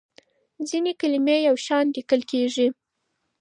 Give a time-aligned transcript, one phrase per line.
[0.67, 2.67] ځینې کلمې یو شان لیکل کېږي.